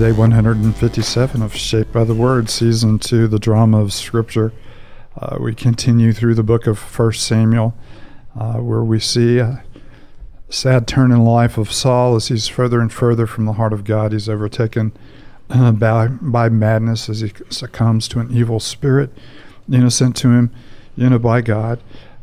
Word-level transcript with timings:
day 0.00 0.12
157 0.12 1.42
of 1.42 1.54
Shaped 1.54 1.92
by 1.92 2.04
the 2.04 2.14
Word, 2.14 2.48
Season 2.48 2.98
2, 2.98 3.28
the 3.28 3.38
drama 3.38 3.82
of 3.82 3.92
Scripture. 3.92 4.50
Uh, 5.14 5.36
we 5.38 5.54
continue 5.54 6.14
through 6.14 6.36
the 6.36 6.42
book 6.42 6.66
of 6.66 6.78
1 6.78 7.12
Samuel, 7.12 7.74
uh, 8.34 8.54
where 8.54 8.82
we 8.82 8.98
see 8.98 9.40
a 9.40 9.62
sad 10.48 10.88
turn 10.88 11.12
in 11.12 11.18
the 11.18 11.30
life 11.30 11.58
of 11.58 11.70
Saul 11.70 12.16
as 12.16 12.28
he's 12.28 12.48
further 12.48 12.80
and 12.80 12.90
further 12.90 13.26
from 13.26 13.44
the 13.44 13.52
heart 13.52 13.74
of 13.74 13.84
God. 13.84 14.12
He's 14.12 14.26
overtaken 14.26 14.92
uh, 15.50 15.72
by, 15.72 16.06
by 16.06 16.48
madness 16.48 17.10
as 17.10 17.20
he 17.20 17.32
succumbs 17.50 18.08
to 18.08 18.20
an 18.20 18.34
evil 18.34 18.58
spirit, 18.58 19.10
you 19.68 19.80
know, 19.80 19.90
sent 19.90 20.16
to 20.16 20.30
him, 20.30 20.50
you 20.96 21.10
know, 21.10 21.18
by 21.18 21.42
God. 21.42 21.78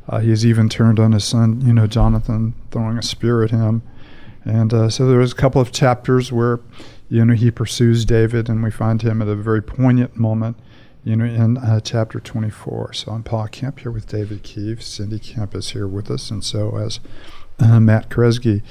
Uh, 0.09 0.18
he's 0.18 0.44
even 0.48 0.68
turned 0.68 1.00
on 1.00 1.12
his 1.12 1.25
son, 1.25 1.61
you 1.61 1.74
know, 1.74 1.86
Jonathan, 1.86 2.55
throwing 2.71 2.97
a 2.97 3.04
spear 3.04 3.44
at 3.44 3.52
him. 3.52 3.83
And 4.44 4.74
uh, 4.74 4.89
so 4.89 5.05
there 5.07 5.19
was 5.19 5.33
a 5.33 5.36
couple 5.36 5.61
of 5.61 5.71
chapters 5.71 6.32
where, 6.32 6.60
you 7.10 7.24
know, 7.24 7.34
he 7.34 7.52
pursues 7.52 8.06
David, 8.06 8.50
and 8.50 8.64
we 8.64 8.71
find 8.71 9.02
him 9.02 9.21
at 9.21 9.28
a 9.28 9.36
very 9.36 9.61
poignant 9.61 10.16
moment, 10.18 10.57
you 11.04 11.16
know, 11.16 11.25
in 11.25 11.57
uh, 11.57 11.80
chapter 11.80 12.20
24. 12.20 12.93
So 12.93 13.11
I'm 13.11 13.24
Paul 13.24 13.47
Kemp 13.47 13.80
here 13.80 13.92
with 13.92 14.07
David 14.07 14.43
Keefe. 14.43 14.83
Cindy 14.83 15.20
Kemp 15.20 15.56
is 15.56 15.70
here 15.70 15.88
with 15.88 16.11
us, 16.11 16.30
and 16.30 16.43
so 16.43 16.78
as 16.78 17.00
uh, 17.60 17.80
Matt 17.80 18.10
Kresge, 18.10 18.61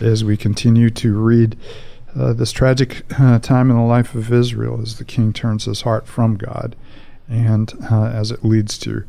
as 0.00 0.24
we 0.24 0.36
continue 0.36 0.90
to 0.90 1.18
read 1.18 1.56
uh, 2.14 2.32
this 2.32 2.52
tragic 2.52 3.04
uh, 3.18 3.38
time 3.38 3.70
in 3.70 3.76
the 3.76 3.82
life 3.82 4.14
of 4.14 4.32
Israel 4.32 4.80
as 4.80 4.98
the 4.98 5.04
king 5.04 5.32
turns 5.32 5.64
his 5.64 5.82
heart 5.82 6.06
from 6.06 6.36
God, 6.36 6.76
and 7.28 7.72
uh, 7.90 8.06
as 8.06 8.30
it 8.30 8.44
leads 8.44 8.78
to 8.78 9.04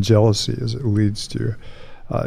jealousy, 0.00 0.58
as 0.60 0.74
it 0.74 0.84
leads 0.84 1.28
to 1.28 1.54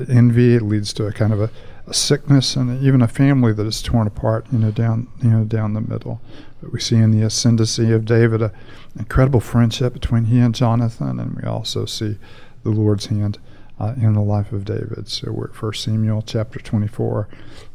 envy, 0.09 0.55
it 0.55 0.61
leads 0.61 0.93
to 0.93 1.07
a 1.07 1.11
kind 1.11 1.33
of 1.33 1.41
a 1.41 1.49
a 1.87 1.93
sickness 1.93 2.55
and 2.55 2.81
even 2.81 3.01
a 3.01 3.07
family 3.07 3.51
that 3.53 3.65
is 3.65 3.81
torn 3.81 4.07
apart, 4.07 4.45
you 4.51 4.57
know, 4.57 4.71
down 4.71 5.07
you 5.21 5.29
know 5.29 5.43
down 5.43 5.73
the 5.73 5.81
middle. 5.81 6.21
But 6.61 6.71
we 6.71 6.79
see 6.79 6.95
in 6.95 7.11
the 7.11 7.25
ascendancy 7.25 7.91
of 7.91 8.05
David 8.05 8.41
an 8.41 8.51
incredible 8.97 9.39
friendship 9.39 9.93
between 9.93 10.25
he 10.25 10.39
and 10.39 10.55
Jonathan, 10.55 11.19
and 11.19 11.35
we 11.35 11.43
also 11.43 11.85
see 11.85 12.17
the 12.63 12.69
Lord's 12.69 13.07
hand 13.07 13.39
uh, 13.79 13.93
in 13.97 14.13
the 14.13 14.21
life 14.21 14.51
of 14.51 14.63
David. 14.63 15.09
So 15.09 15.31
we're 15.31 15.49
at 15.49 15.61
1 15.61 15.73
Samuel 15.73 16.21
chapter 16.21 16.59
24, 16.59 17.27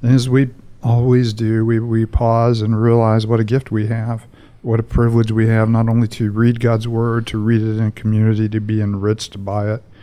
and 0.02 0.14
as 0.14 0.28
we 0.28 0.50
always 0.82 1.32
do, 1.32 1.66
we 1.66 1.80
we 1.80 2.06
pause 2.06 2.62
and 2.62 2.80
realize 2.80 3.26
what 3.26 3.40
a 3.40 3.44
gift 3.44 3.70
we 3.70 3.88
have. 3.88 4.26
What 4.62 4.80
a 4.80 4.84
privilege 4.84 5.30
we 5.30 5.46
have 5.48 5.68
not 5.68 5.88
only 5.88 6.08
to 6.08 6.30
read 6.32 6.58
God's 6.58 6.88
word, 6.88 7.26
to 7.28 7.38
read 7.38 7.60
it 7.60 7.78
in 7.78 7.92
community, 7.92 8.48
to 8.48 8.60
be 8.60 8.80
enriched 8.80 9.44
by 9.44 9.74
it, 9.74 9.80
uh, 9.80 9.96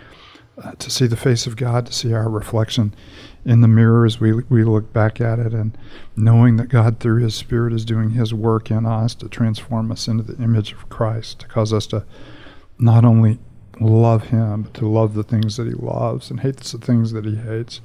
Uh, 0.56 0.72
to 0.74 0.92
see 0.92 1.08
the 1.08 1.18
face 1.18 1.48
of 1.48 1.56
God, 1.56 1.88
to 1.88 1.94
see 1.94 2.14
our 2.14 2.30
reflection 2.30 2.94
in 3.44 3.62
the 3.62 3.68
mirror 3.68 4.06
as 4.06 4.20
we, 4.20 4.34
we 4.34 4.64
look 4.64 4.94
back 4.94 5.20
at 5.20 5.40
it 5.40 5.52
and 5.52 5.76
knowing 6.16 6.58
that 6.58 6.70
God, 6.70 7.00
through 7.00 7.24
His 7.24 7.34
Spirit, 7.34 7.74
is 7.74 7.84
doing 7.84 8.12
His 8.12 8.36
work 8.36 8.70
in 8.70 8.86
us 8.86 9.16
to 9.16 9.28
transform 9.28 9.92
us 9.92 10.08
into 10.08 10.22
the 10.22 10.42
image 10.42 10.72
of 10.72 10.90
Christ, 10.90 11.40
to 11.40 11.48
cause 11.48 11.74
us 11.74 11.88
to 11.88 12.06
not 12.78 13.04
only 13.04 13.40
love 13.80 14.26
Him, 14.26 14.64
but 14.64 14.76
to 14.76 14.88
love 14.88 15.16
the 15.16 15.24
things 15.24 15.58
that 15.58 15.66
He 15.66 15.74
loves 15.74 16.30
and 16.30 16.42
hate 16.42 16.58
the 16.58 16.78
things 16.78 17.14
that 17.14 17.26
He 17.26 17.36
hates. 17.36 17.82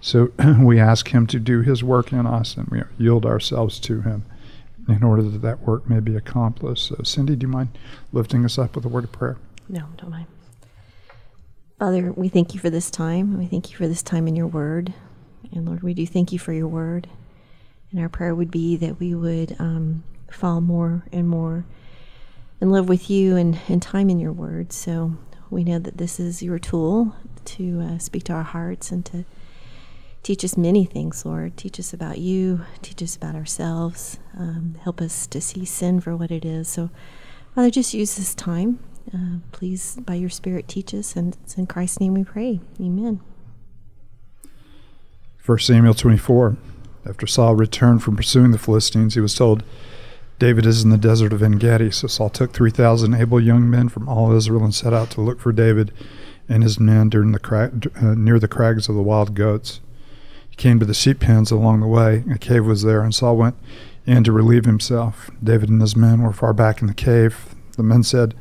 So 0.00 0.30
we 0.60 0.78
ask 0.78 1.08
Him 1.08 1.26
to 1.26 1.40
do 1.40 1.62
His 1.62 1.82
work 1.82 2.12
in 2.12 2.24
us 2.24 2.56
and 2.56 2.68
we 2.68 2.82
yield 2.98 3.26
ourselves 3.26 3.80
to 3.80 4.02
Him 4.02 4.24
in 4.88 5.02
order 5.02 5.22
that 5.22 5.42
that 5.42 5.62
work 5.62 5.90
may 5.90 5.98
be 5.98 6.14
accomplished. 6.14 6.86
So, 6.86 7.00
Cindy, 7.02 7.34
do 7.34 7.48
you 7.48 7.52
mind 7.52 7.76
lifting 8.12 8.44
us 8.44 8.58
up 8.58 8.76
with 8.76 8.84
a 8.84 8.88
word 8.88 9.04
of 9.04 9.12
prayer? 9.12 9.38
No, 9.68 9.86
don't 9.96 10.10
mind. 10.10 10.26
Father, 11.78 12.10
we 12.12 12.28
thank 12.30 12.54
you 12.54 12.60
for 12.60 12.70
this 12.70 12.90
time. 12.90 13.36
We 13.36 13.44
thank 13.44 13.70
you 13.70 13.76
for 13.76 13.86
this 13.86 14.02
time 14.02 14.26
in 14.26 14.34
your 14.34 14.46
word. 14.46 14.94
And 15.52 15.66
Lord, 15.66 15.82
we 15.82 15.92
do 15.92 16.06
thank 16.06 16.32
you 16.32 16.38
for 16.38 16.54
your 16.54 16.68
word. 16.68 17.06
And 17.90 18.00
our 18.00 18.08
prayer 18.08 18.34
would 18.34 18.50
be 18.50 18.76
that 18.76 18.98
we 18.98 19.14
would 19.14 19.54
um, 19.58 20.02
fall 20.30 20.62
more 20.62 21.04
and 21.12 21.28
more 21.28 21.66
in 22.62 22.70
love 22.70 22.88
with 22.88 23.10
you 23.10 23.36
and, 23.36 23.58
and 23.68 23.82
time 23.82 24.08
in 24.08 24.18
your 24.18 24.32
word. 24.32 24.72
So 24.72 25.18
we 25.50 25.64
know 25.64 25.78
that 25.78 25.98
this 25.98 26.18
is 26.18 26.42
your 26.42 26.58
tool 26.58 27.14
to 27.44 27.80
uh, 27.82 27.98
speak 27.98 28.24
to 28.24 28.32
our 28.32 28.42
hearts 28.42 28.90
and 28.90 29.04
to 29.06 29.26
teach 30.22 30.46
us 30.46 30.56
many 30.56 30.86
things, 30.86 31.26
Lord. 31.26 31.58
Teach 31.58 31.78
us 31.78 31.92
about 31.92 32.16
you, 32.16 32.62
teach 32.80 33.02
us 33.02 33.16
about 33.16 33.34
ourselves, 33.34 34.18
um, 34.34 34.76
help 34.82 35.02
us 35.02 35.26
to 35.26 35.42
see 35.42 35.66
sin 35.66 36.00
for 36.00 36.16
what 36.16 36.30
it 36.30 36.46
is. 36.46 36.68
So, 36.68 36.88
Father, 37.54 37.70
just 37.70 37.92
use 37.92 38.16
this 38.16 38.34
time 38.34 38.78
uh, 39.14 39.38
please, 39.52 39.96
by 39.96 40.14
your 40.14 40.30
Spirit, 40.30 40.68
teach 40.68 40.94
us. 40.94 41.16
And 41.16 41.36
it's 41.42 41.56
in 41.56 41.66
Christ's 41.66 42.00
name 42.00 42.14
we 42.14 42.24
pray. 42.24 42.60
Amen. 42.80 43.20
1 45.44 45.58
Samuel 45.60 45.94
24. 45.94 46.56
After 47.08 47.26
Saul 47.26 47.54
returned 47.54 48.02
from 48.02 48.16
pursuing 48.16 48.50
the 48.50 48.58
Philistines, 48.58 49.14
he 49.14 49.20
was 49.20 49.34
told, 49.34 49.62
David 50.38 50.66
is 50.66 50.82
in 50.82 50.90
the 50.90 50.98
desert 50.98 51.32
of 51.32 51.42
En 51.42 51.52
Gedi. 51.52 51.90
So 51.90 52.08
Saul 52.08 52.30
took 52.30 52.52
3,000 52.52 53.14
able 53.14 53.40
young 53.40 53.70
men 53.70 53.88
from 53.88 54.08
all 54.08 54.32
Israel 54.32 54.64
and 54.64 54.74
set 54.74 54.92
out 54.92 55.10
to 55.12 55.20
look 55.20 55.40
for 55.40 55.52
David 55.52 55.92
and 56.48 56.62
his 56.62 56.78
men 56.78 57.10
the 57.10 57.90
uh, 57.96 58.14
near 58.14 58.38
the 58.38 58.48
crags 58.48 58.88
of 58.88 58.94
the 58.94 59.02
wild 59.02 59.34
goats. 59.34 59.80
He 60.48 60.56
came 60.56 60.78
to 60.78 60.86
the 60.86 60.94
sheep 60.94 61.20
pens 61.20 61.50
along 61.50 61.80
the 61.80 61.86
way. 61.86 62.24
A 62.30 62.38
cave 62.38 62.66
was 62.66 62.82
there, 62.82 63.02
and 63.02 63.14
Saul 63.14 63.36
went 63.36 63.56
in 64.04 64.24
to 64.24 64.32
relieve 64.32 64.64
himself. 64.64 65.30
David 65.42 65.68
and 65.68 65.80
his 65.80 65.96
men 65.96 66.22
were 66.22 66.32
far 66.32 66.52
back 66.52 66.80
in 66.80 66.86
the 66.86 66.94
cave. 66.94 67.54
The 67.76 67.82
men 67.82 68.02
said, 68.02 68.34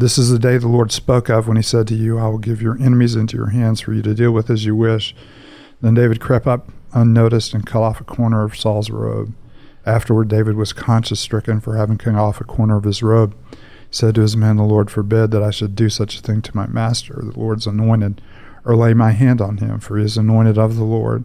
this 0.00 0.16
is 0.16 0.30
the 0.30 0.38
day 0.38 0.56
the 0.56 0.66
Lord 0.66 0.90
spoke 0.90 1.28
of 1.28 1.46
when 1.46 1.58
he 1.58 1.62
said 1.62 1.86
to 1.88 1.94
you, 1.94 2.18
I 2.18 2.26
will 2.28 2.38
give 2.38 2.62
your 2.62 2.78
enemies 2.78 3.14
into 3.14 3.36
your 3.36 3.50
hands 3.50 3.80
for 3.80 3.92
you 3.92 4.00
to 4.02 4.14
deal 4.14 4.32
with 4.32 4.48
as 4.48 4.64
you 4.64 4.74
wish. 4.74 5.14
Then 5.82 5.94
David 5.94 6.20
crept 6.20 6.46
up 6.46 6.70
unnoticed 6.94 7.52
and 7.52 7.66
cut 7.66 7.82
off 7.82 8.00
a 8.00 8.04
corner 8.04 8.42
of 8.42 8.56
Saul's 8.56 8.88
robe. 8.88 9.34
Afterward, 9.84 10.28
David 10.28 10.56
was 10.56 10.72
conscience 10.72 11.20
stricken 11.20 11.60
for 11.60 11.76
having 11.76 11.98
cut 11.98 12.14
off 12.14 12.40
a 12.40 12.44
corner 12.44 12.76
of 12.76 12.84
his 12.84 13.02
robe. 13.02 13.34
He 13.52 13.58
said 13.90 14.14
to 14.14 14.22
his 14.22 14.36
men, 14.36 14.56
The 14.56 14.62
Lord 14.62 14.90
forbid 14.90 15.30
that 15.32 15.42
I 15.42 15.50
should 15.50 15.74
do 15.76 15.90
such 15.90 16.18
a 16.18 16.22
thing 16.22 16.40
to 16.42 16.56
my 16.56 16.66
master, 16.66 17.20
the 17.22 17.38
Lord's 17.38 17.66
anointed, 17.66 18.22
or 18.64 18.76
lay 18.76 18.94
my 18.94 19.12
hand 19.12 19.40
on 19.40 19.58
him, 19.58 19.80
for 19.80 19.98
he 19.98 20.04
is 20.04 20.16
anointed 20.16 20.56
of 20.56 20.76
the 20.76 20.84
Lord. 20.84 21.24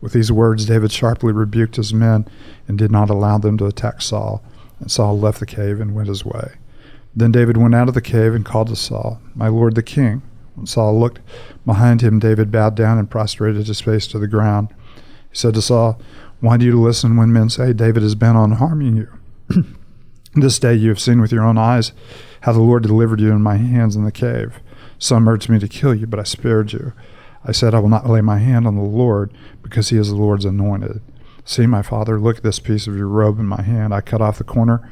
With 0.00 0.12
these 0.12 0.32
words, 0.32 0.66
David 0.66 0.92
sharply 0.92 1.32
rebuked 1.32 1.76
his 1.76 1.92
men 1.92 2.26
and 2.68 2.78
did 2.78 2.90
not 2.90 3.10
allow 3.10 3.38
them 3.38 3.58
to 3.58 3.66
attack 3.66 4.00
Saul. 4.00 4.42
And 4.80 4.90
Saul 4.90 5.18
left 5.18 5.40
the 5.40 5.46
cave 5.46 5.80
and 5.80 5.94
went 5.94 6.08
his 6.08 6.24
way. 6.24 6.52
Then 7.16 7.32
David 7.32 7.56
went 7.56 7.74
out 7.74 7.88
of 7.88 7.94
the 7.94 8.00
cave 8.00 8.34
and 8.34 8.44
called 8.44 8.68
to 8.68 8.76
Saul, 8.76 9.20
My 9.34 9.48
lord 9.48 9.74
the 9.74 9.82
king. 9.82 10.22
When 10.54 10.66
Saul 10.66 10.98
looked 10.98 11.20
behind 11.64 12.00
him, 12.00 12.18
David 12.18 12.50
bowed 12.50 12.74
down 12.74 12.98
and 12.98 13.10
prostrated 13.10 13.66
his 13.66 13.80
face 13.80 14.06
to 14.08 14.18
the 14.18 14.28
ground. 14.28 14.68
He 15.30 15.36
said 15.36 15.54
to 15.54 15.62
Saul, 15.62 16.00
Why 16.40 16.56
do 16.56 16.64
you 16.64 16.80
listen 16.80 17.16
when 17.16 17.32
men 17.32 17.50
say 17.50 17.72
David 17.72 18.02
is 18.02 18.14
bent 18.14 18.36
on 18.36 18.52
harming 18.52 18.96
you? 18.96 19.08
this 20.34 20.58
day 20.58 20.74
you 20.74 20.88
have 20.88 21.00
seen 21.00 21.20
with 21.20 21.32
your 21.32 21.44
own 21.44 21.58
eyes 21.58 21.92
how 22.42 22.52
the 22.52 22.60
Lord 22.60 22.82
delivered 22.82 23.20
you 23.20 23.32
in 23.32 23.42
my 23.42 23.56
hands 23.56 23.96
in 23.96 24.04
the 24.04 24.12
cave. 24.12 24.60
Some 24.98 25.28
urged 25.28 25.48
me 25.48 25.58
to 25.58 25.68
kill 25.68 25.94
you, 25.94 26.06
but 26.06 26.20
I 26.20 26.24
spared 26.24 26.72
you. 26.72 26.92
I 27.44 27.52
said, 27.52 27.74
I 27.74 27.78
will 27.78 27.88
not 27.88 28.08
lay 28.08 28.20
my 28.20 28.38
hand 28.38 28.66
on 28.66 28.76
the 28.76 28.82
Lord, 28.82 29.32
because 29.62 29.90
he 29.90 29.98
is 29.98 30.08
the 30.08 30.16
Lord's 30.16 30.44
anointed. 30.44 31.00
See, 31.44 31.66
my 31.66 31.82
father, 31.82 32.18
look 32.18 32.38
at 32.38 32.42
this 32.42 32.58
piece 32.58 32.86
of 32.86 32.96
your 32.96 33.08
robe 33.08 33.38
in 33.38 33.46
my 33.46 33.60
hand. 33.60 33.92
I 33.92 34.00
cut 34.00 34.22
off 34.22 34.38
the 34.38 34.44
corner 34.44 34.88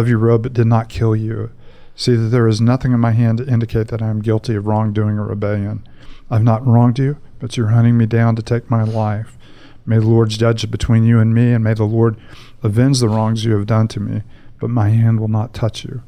of 0.00 0.08
your 0.08 0.18
robe, 0.18 0.42
but 0.42 0.52
did 0.52 0.66
not 0.66 0.88
kill 0.88 1.14
you. 1.14 1.50
See 1.94 2.16
that 2.16 2.28
there 2.28 2.48
is 2.48 2.60
nothing 2.60 2.92
in 2.92 3.00
my 3.00 3.12
hand 3.12 3.38
to 3.38 3.48
indicate 3.48 3.88
that 3.88 4.02
I 4.02 4.08
am 4.08 4.22
guilty 4.22 4.56
of 4.56 4.66
wrongdoing 4.66 5.18
or 5.18 5.26
rebellion. 5.26 5.86
I 6.28 6.34
have 6.34 6.42
not 6.42 6.66
wronged 6.66 6.98
you, 6.98 7.18
but 7.38 7.56
you're 7.56 7.68
hunting 7.68 7.96
me 7.96 8.06
down 8.06 8.34
to 8.36 8.42
take 8.42 8.70
my 8.70 8.82
life. 8.82 9.38
May 9.86 9.98
the 9.98 10.06
Lord 10.06 10.30
judge 10.30 10.68
between 10.70 11.04
you 11.04 11.20
and 11.20 11.32
me, 11.32 11.52
and 11.52 11.62
may 11.62 11.74
the 11.74 11.84
Lord 11.84 12.16
avenge 12.62 12.98
the 12.98 13.08
wrongs 13.08 13.44
you 13.44 13.52
have 13.52 13.66
done 13.66 13.86
to 13.88 14.00
me, 14.00 14.22
but 14.58 14.70
my 14.70 14.88
hand 14.88 15.20
will 15.20 15.28
not 15.28 15.54
touch 15.54 15.84
you. 15.84 16.02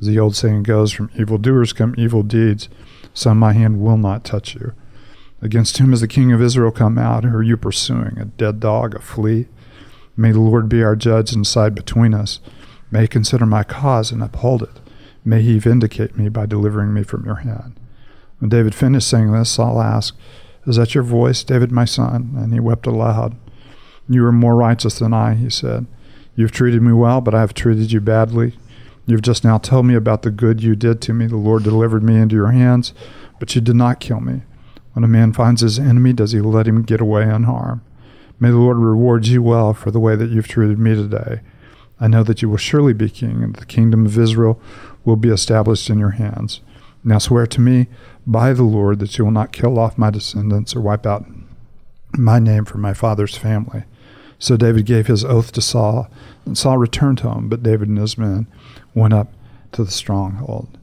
As 0.00 0.06
the 0.06 0.18
old 0.18 0.36
saying 0.36 0.62
goes, 0.62 0.92
from 0.92 1.10
evildoers 1.16 1.72
come 1.72 1.94
evil 1.98 2.22
deeds, 2.22 2.68
so 3.14 3.34
my 3.34 3.54
hand 3.54 3.80
will 3.80 3.96
not 3.96 4.24
touch 4.24 4.54
you. 4.54 4.72
Against 5.40 5.78
whom 5.78 5.90
has 5.90 6.00
the 6.00 6.08
king 6.08 6.30
of 6.30 6.40
Israel 6.40 6.70
come 6.70 6.98
out? 6.98 7.24
Who 7.24 7.36
are 7.36 7.42
you 7.42 7.56
pursuing? 7.56 8.18
A 8.18 8.26
dead 8.26 8.60
dog, 8.60 8.94
a 8.94 9.00
flea? 9.00 9.48
May 10.16 10.30
the 10.30 10.40
Lord 10.40 10.68
be 10.68 10.84
our 10.84 10.94
judge 10.94 11.32
and 11.32 11.44
side 11.44 11.74
between 11.74 12.14
us. 12.14 12.38
May 12.92 13.02
he 13.02 13.08
consider 13.08 13.46
my 13.46 13.64
cause 13.64 14.12
and 14.12 14.22
uphold 14.22 14.62
it. 14.62 14.78
May 15.24 15.40
he 15.40 15.58
vindicate 15.58 16.16
me 16.16 16.28
by 16.28 16.44
delivering 16.44 16.92
me 16.92 17.02
from 17.02 17.24
your 17.24 17.36
hand. 17.36 17.80
When 18.38 18.50
David 18.50 18.74
finished 18.74 19.08
saying 19.08 19.32
this, 19.32 19.50
Saul 19.50 19.80
asked, 19.80 20.16
Is 20.66 20.76
that 20.76 20.94
your 20.94 21.02
voice, 21.02 21.42
David, 21.42 21.72
my 21.72 21.86
son? 21.86 22.34
And 22.36 22.52
he 22.52 22.60
wept 22.60 22.86
aloud. 22.86 23.34
You 24.08 24.26
are 24.26 24.32
more 24.32 24.56
righteous 24.56 24.98
than 24.98 25.14
I, 25.14 25.34
he 25.34 25.48
said. 25.48 25.86
You 26.36 26.44
have 26.44 26.52
treated 26.52 26.82
me 26.82 26.92
well, 26.92 27.22
but 27.22 27.34
I 27.34 27.40
have 27.40 27.54
treated 27.54 27.92
you 27.92 28.00
badly. 28.00 28.56
You 29.06 29.16
have 29.16 29.22
just 29.22 29.42
now 29.42 29.56
told 29.56 29.86
me 29.86 29.94
about 29.94 30.22
the 30.22 30.30
good 30.30 30.62
you 30.62 30.76
did 30.76 31.00
to 31.02 31.14
me. 31.14 31.26
The 31.26 31.36
Lord 31.36 31.62
delivered 31.62 32.02
me 32.02 32.16
into 32.16 32.36
your 32.36 32.50
hands, 32.50 32.92
but 33.40 33.54
you 33.54 33.62
did 33.62 33.76
not 33.76 34.00
kill 34.00 34.20
me. 34.20 34.42
When 34.92 35.04
a 35.04 35.08
man 35.08 35.32
finds 35.32 35.62
his 35.62 35.78
enemy, 35.78 36.12
does 36.12 36.32
he 36.32 36.40
let 36.40 36.68
him 36.68 36.82
get 36.82 37.00
away 37.00 37.22
unharmed? 37.22 37.80
May 38.38 38.50
the 38.50 38.58
Lord 38.58 38.76
reward 38.76 39.26
you 39.26 39.42
well 39.42 39.72
for 39.72 39.90
the 39.90 40.00
way 40.00 40.14
that 40.14 40.30
you've 40.30 40.48
treated 40.48 40.78
me 40.78 40.94
today. 40.94 41.40
I 42.00 42.08
know 42.08 42.22
that 42.22 42.42
you 42.42 42.48
will 42.48 42.56
surely 42.56 42.92
be 42.92 43.08
king, 43.08 43.42
and 43.42 43.54
the 43.54 43.66
kingdom 43.66 44.06
of 44.06 44.18
Israel 44.18 44.60
will 45.04 45.16
be 45.16 45.30
established 45.30 45.88
in 45.90 45.98
your 45.98 46.10
hands. 46.10 46.60
Now 47.04 47.18
swear 47.18 47.46
to 47.46 47.60
me 47.60 47.88
by 48.26 48.52
the 48.52 48.62
Lord 48.62 48.98
that 49.00 49.18
you 49.18 49.24
will 49.24 49.32
not 49.32 49.52
kill 49.52 49.78
off 49.78 49.98
my 49.98 50.10
descendants 50.10 50.74
or 50.74 50.80
wipe 50.80 51.06
out 51.06 51.24
my 52.16 52.38
name 52.38 52.64
from 52.64 52.80
my 52.80 52.94
father's 52.94 53.36
family. 53.36 53.84
So 54.38 54.56
David 54.56 54.86
gave 54.86 55.06
his 55.06 55.24
oath 55.24 55.52
to 55.52 55.60
Saul, 55.60 56.10
and 56.44 56.58
Saul 56.58 56.78
returned 56.78 57.20
home, 57.20 57.48
but 57.48 57.62
David 57.62 57.88
and 57.88 57.98
his 57.98 58.18
men 58.18 58.46
went 58.94 59.14
up 59.14 59.32
to 59.72 59.84
the 59.84 59.90
stronghold. 59.90 60.78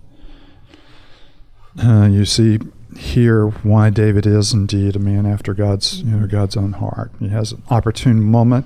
Uh, 1.81 2.07
you 2.11 2.25
see 2.25 2.59
here 2.97 3.47
why 3.47 3.89
David 3.89 4.25
is 4.25 4.53
indeed 4.53 4.95
a 4.95 5.00
man 5.00 5.25
after 5.25 5.53
God's 5.53 6.01
you 6.01 6.15
know 6.15 6.27
God's 6.27 6.57
own 6.57 6.73
heart. 6.73 7.11
He 7.19 7.29
has 7.29 7.51
an 7.51 7.63
opportune 7.69 8.21
moment 8.21 8.65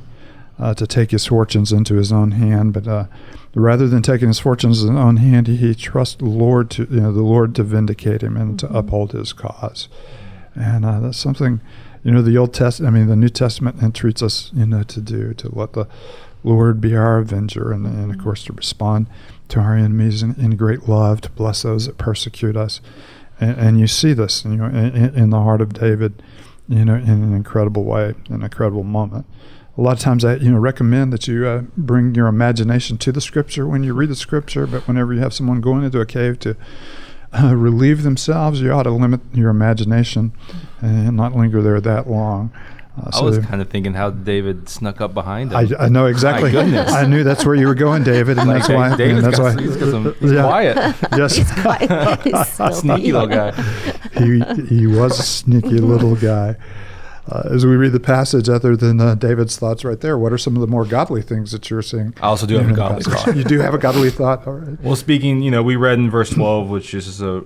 uh, 0.60 0.74
to 0.76 0.86
take 0.86 1.12
his 1.12 1.26
fortunes 1.26 1.72
into 1.72 1.96
his 1.96 2.12
own 2.12 2.32
hand, 2.32 2.74
but 2.74 2.88
uh, 2.88 3.06
rather 3.56 3.88
than 3.88 4.02
taking 4.02 4.28
his 4.28 4.40
fortunes 4.40 4.84
in 4.84 4.90
his 4.90 4.98
own 4.98 5.18
hand, 5.18 5.48
he, 5.48 5.56
he 5.58 5.76
trusts 5.76 6.16
the 6.16 6.26
Lord 6.26 6.70
to 6.72 6.88
you 6.90 7.02
know 7.02 7.12
the 7.12 7.22
Lord 7.22 7.56
to 7.56 7.64
vindicate 7.64 8.22
him 8.22 8.38
and 8.38 8.58
mm-hmm. 8.58 8.68
to 8.68 8.78
uphold 8.78 9.12
his 9.12 9.34
cause, 9.34 9.90
and 10.56 10.86
uh, 10.86 11.00
that's 11.00 11.18
something 11.18 11.62
you 12.04 12.12
know 12.12 12.22
the 12.22 12.38
Old 12.38 12.54
Testament. 12.54 12.96
I 12.96 13.00
mean 13.00 13.08
the 13.08 13.16
New 13.16 13.30
Testament 13.30 13.82
entreats 13.82 14.22
us 14.22 14.52
you 14.54 14.66
know 14.66 14.84
to 14.84 15.02
do 15.02 15.34
to 15.34 15.50
let 15.54 15.74
the 15.74 15.88
Lord 16.44 16.82
be 16.82 16.96
our 16.96 17.18
avenger, 17.18 17.72
and, 17.72 17.86
and 17.86 18.12
of 18.12 18.18
mm-hmm. 18.18 18.24
course 18.24 18.44
to 18.46 18.54
respond 18.54 19.08
to 19.50 19.60
our 19.60 19.76
enemies 19.76 20.24
in, 20.24 20.36
in 20.36 20.56
great 20.56 20.88
love, 20.88 21.22
to 21.22 21.30
bless 21.32 21.64
those 21.64 21.86
that 21.86 21.98
persecute 21.98 22.56
us 22.56 22.80
and, 23.40 23.58
and 23.58 23.80
you 23.80 23.88
see 23.88 24.14
this, 24.14 24.46
you 24.46 24.56
know, 24.56 24.66
in, 24.66 25.16
in, 25.16 25.30
the 25.30 25.42
heart 25.42 25.62
of 25.62 25.74
David, 25.74 26.22
you 26.68 26.86
know, 26.86 26.96
in 26.96 27.10
an 27.10 27.34
incredible 27.34 27.84
way, 27.84 28.14
an 28.30 28.44
incredible 28.44 28.84
moment. 28.84 29.26
A 29.76 29.82
lot 29.82 29.94
of 29.94 30.00
times, 30.00 30.24
I 30.24 30.36
you 30.36 30.52
know 30.52 30.60
recommend 30.60 31.12
that 31.14 31.28
you 31.28 31.48
uh, 31.48 31.64
bring 31.76 32.14
your 32.14 32.28
imagination 32.28 32.98
to 33.00 33.12
the 33.12 33.22
scripture 33.22 33.68
when 33.68 33.84
you 33.84 33.94
read 33.94 34.10
the 34.10 34.16
scripture. 34.16 34.68
But 34.68 34.88
whenever 34.88 35.14
you 35.14 35.20
have 35.22 35.34
someone 35.34 35.62
going 35.62 35.84
into 35.84 36.00
a 36.00 36.06
cave 36.06 36.40
to 36.40 36.56
uh, 37.34 37.56
relieve 37.56 38.04
themselves, 38.04 38.62
you 38.62 38.72
ought 38.72 38.84
to 38.84 38.92
limit 38.92 39.22
your 39.34 39.50
imagination 39.50 40.32
and 40.82 41.18
not 41.18 41.36
linger 41.36 41.62
there 41.62 41.82
that 41.82 42.08
long. 42.08 42.52
Uh, 42.96 43.10
I 43.12 43.22
was 43.24 43.40
kind 43.40 43.60
of 43.60 43.70
thinking 43.70 43.96
how 43.96 44.12
David 44.12 44.70
snuck 44.70 45.02
up 45.02 45.16
behind 45.16 45.52
him. 45.52 45.76
I, 45.80 45.86
I 45.86 45.90
know 45.90 46.06
exactly. 46.06 46.56
I 46.58 47.08
knew 47.08 47.24
that's 47.24 47.44
where 47.44 47.56
you 47.56 47.66
were 47.66 47.74
going, 47.74 48.04
David, 48.04 48.38
and 48.38 48.48
that's 48.48 48.70
why. 48.70 48.96
David's 48.96 49.24
that's 49.24 49.40
got, 49.40 49.56
why. 49.56 49.62
He's, 49.62 49.78
got 49.78 49.90
some, 49.90 50.16
he's 50.20 50.32
yeah. 50.32 50.44
quiet. 50.44 50.96
Yes, 51.18 51.36
he's 51.36 51.52
quiet. 51.52 52.22
He's 52.24 52.78
sneaky 52.78 53.14
little 53.14 53.28
guy. 53.28 53.52
he 54.18 54.42
he 54.68 54.88
was 54.88 55.20
a 55.20 55.24
sneaky 55.24 55.80
little 55.80 56.16
guy. 56.16 56.56
Uh, 57.30 57.44
as 57.52 57.66
we 57.66 57.76
read 57.76 57.94
the 57.94 58.00
passage, 58.02 58.50
other 58.50 58.76
than 58.76 59.00
uh, 59.00 59.16
David's 59.16 59.58
thoughts 59.58 59.86
right 59.86 60.00
there, 60.02 60.18
what 60.18 60.34
are 60.34 60.38
some 60.38 60.56
of 60.56 60.62
the 60.62 60.68
more 60.68 60.86
godly 60.86 61.22
things 61.22 61.52
that 61.52 61.70
you're 61.70 61.82
seeing? 61.82 62.14
I 62.22 62.28
also 62.28 62.46
do 62.46 62.58
have 62.58 62.70
a 62.70 62.74
godly 62.74 63.04
thought. 63.04 63.36
you 63.36 63.46
do 63.46 63.60
have 63.60 63.74
a 63.74 63.78
godly 63.78 64.10
thought. 64.10 64.46
All 64.46 64.54
right. 64.54 64.80
Well, 64.82 64.98
speaking, 64.98 65.42
you 65.42 65.50
know, 65.50 65.64
we 65.64 65.78
read 65.78 66.00
in 66.00 66.10
verse 66.10 66.32
12, 66.32 66.70
which 66.70 66.94
is 66.94 67.22
a 67.22 67.46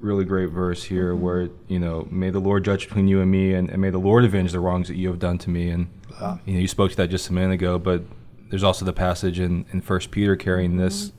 really 0.00 0.24
great 0.24 0.50
verse 0.50 0.84
here 0.84 1.14
where 1.14 1.48
you 1.66 1.78
know 1.78 2.06
may 2.10 2.30
the 2.30 2.38
lord 2.38 2.64
judge 2.64 2.86
between 2.86 3.08
you 3.08 3.20
and 3.20 3.30
me 3.30 3.52
and, 3.52 3.68
and 3.68 3.80
may 3.80 3.90
the 3.90 3.98
lord 3.98 4.24
avenge 4.24 4.52
the 4.52 4.60
wrongs 4.60 4.86
that 4.88 4.94
you 4.94 5.08
have 5.08 5.18
done 5.18 5.38
to 5.38 5.50
me 5.50 5.70
and 5.70 5.88
uh, 6.20 6.36
you 6.44 6.54
know 6.54 6.60
you 6.60 6.68
spoke 6.68 6.90
to 6.90 6.96
that 6.96 7.08
just 7.08 7.28
a 7.28 7.32
minute 7.32 7.52
ago 7.52 7.78
but 7.78 8.02
there's 8.48 8.62
also 8.62 8.84
the 8.84 8.92
passage 8.92 9.40
in 9.40 9.66
in 9.72 9.80
first 9.80 10.10
peter 10.10 10.36
carrying 10.36 10.76
this 10.76 11.12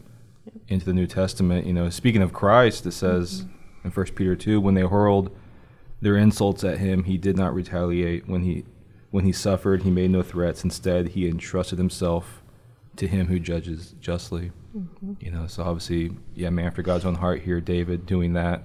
into 0.69 0.85
the 0.85 0.93
new 0.93 1.05
testament 1.05 1.65
you 1.65 1.73
know 1.73 1.89
speaking 1.89 2.21
of 2.21 2.31
christ 2.31 2.85
it 2.85 2.93
says 2.93 3.41
mm-hmm. 3.41 3.51
in 3.85 3.91
first 3.91 4.15
peter 4.15 4.35
2 4.35 4.61
when 4.61 4.75
they 4.75 4.81
hurled 4.81 5.29
their 6.01 6.17
insults 6.17 6.63
at 6.63 6.77
him. 6.77 7.03
He 7.03 7.17
did 7.17 7.37
not 7.37 7.53
retaliate. 7.53 8.27
When 8.27 8.43
he 8.43 8.65
when 9.11 9.25
he 9.25 9.31
suffered 9.31 9.83
he 9.83 9.91
made 9.91 10.11
no 10.11 10.21
threats. 10.21 10.63
Instead 10.63 11.09
he 11.09 11.27
entrusted 11.27 11.77
himself 11.77 12.41
to 12.95 13.07
him 13.07 13.27
who 13.27 13.39
judges 13.39 13.95
justly. 13.99 14.51
Mm-hmm. 14.75 15.13
You 15.19 15.31
know, 15.31 15.47
so 15.47 15.63
obviously, 15.63 16.11
yeah, 16.35 16.49
man 16.49 16.65
after 16.65 16.81
God's 16.81 17.05
own 17.05 17.15
heart 17.15 17.41
here, 17.41 17.59
David 17.59 18.05
doing 18.05 18.33
that, 18.33 18.63